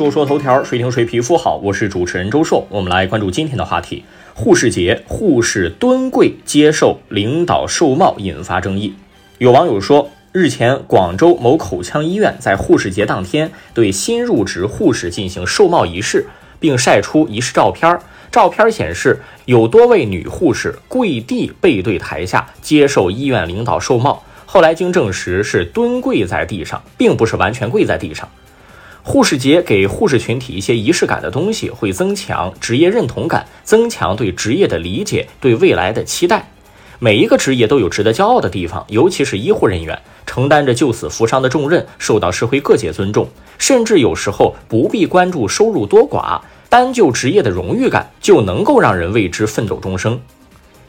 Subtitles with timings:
[0.00, 1.60] 说说头条，谁听谁皮肤好。
[1.62, 4.02] 我是主持人周硕，我们来关注今天的话题：
[4.32, 8.94] 护士节，护士蹲跪接受领导授帽引发争议。
[9.36, 16.24] 有网友说，日前广州某口腔医院在护士节当天对新入职护士进行授帽仪式，
[16.58, 17.98] 并晒出仪式照片。
[18.30, 24.22] 照片显示，有多位女护士跪地背对台下接受医院领导授帽。
[24.46, 28.26] 后来经证实是蹲跪在地上，并不是完全跪在地上。
[29.10, 36.48] 护士节给护士群体一些仪式感的东西，会增强职业认同感，增强对职业的理解，对未来的期待。
[37.00, 43.26] 每一个职业都有值得骄傲的地方，尤其是医护人员，承担着救死扶伤的重任，受到社会各界尊重，
[43.58, 50.20] 甚至有时候不必关注收入多寡，单就职业的荣誉感就能够让人为之奋斗终生。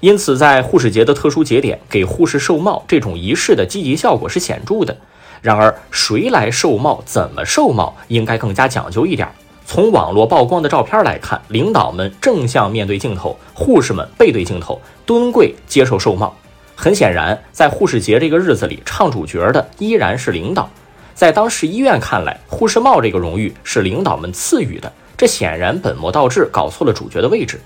[0.00, 4.94] 因此，在护士节的特殊节点，给护士授帽这种仪式的积极效果是显著的。
[5.42, 9.28] 然而，谁来授帽、怎么授帽，应该更加讲究一点。
[9.64, 16.34] 从网络曝光的照片来看，领导们正向面对镜头，护士们背对镜头，蹲跪接受授帽。
[16.74, 20.68] 很显然，在护士节这个日子里，唱主角的依然是领导。
[21.14, 27.60] 在当时医院看来，护士帽这个荣誉是领导们赐予的，这显然本末倒置，搞错了主角的位置。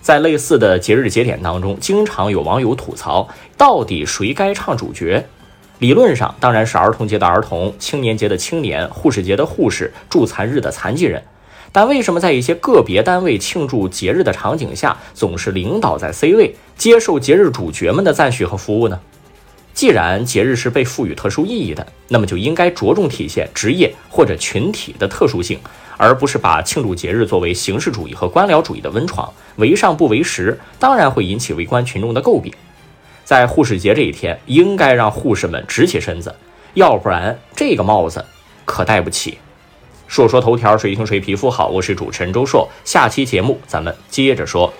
[0.00, 5.26] 在类似的节日节点当中，经常有网友吐槽，到底谁该唱主角？
[5.78, 11.22] 理论上当然是儿童节的儿童、青年节的青年、护士节的护士、助残日的残疾人。
[11.70, 18.98] 但为什么在一些个别单位庆祝节日的场景下，总是领导在 C 位，接受节日主角们的赞许和服务呢？
[19.72, 25.58] 既然节日是被赋予特殊意义的，那么就应该着重体现职业或者群体的特殊性。
[26.00, 32.52] 而不是把庆祝节日作为形式主义和官僚主义的温床，为上不为实，当然会引起围观群众的诟病。
[33.28, 36.34] 在护士节这一天，应该让护士们直起身子，
[36.72, 38.24] 要不然这个帽子
[38.64, 39.36] 可戴不起。
[40.06, 44.72] 说说头条，谁听谁皮肤好，我是主持人周硕，下期节目咱们接着说。